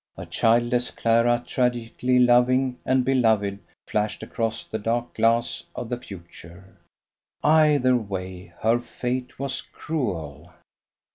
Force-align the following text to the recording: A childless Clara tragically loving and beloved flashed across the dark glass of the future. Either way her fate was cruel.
A 0.17 0.25
childless 0.25 0.89
Clara 0.89 1.43
tragically 1.45 2.17
loving 2.17 2.79
and 2.87 3.05
beloved 3.05 3.59
flashed 3.85 4.23
across 4.23 4.65
the 4.65 4.79
dark 4.79 5.13
glass 5.13 5.65
of 5.75 5.89
the 5.89 5.97
future. 6.01 6.77
Either 7.43 7.95
way 7.95 8.51
her 8.61 8.79
fate 8.79 9.37
was 9.37 9.61
cruel. 9.61 10.49